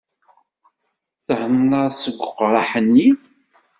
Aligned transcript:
Thennaḍ 1.25 1.89
seg 2.01 2.15
weqraḥ-nni? 2.21 3.09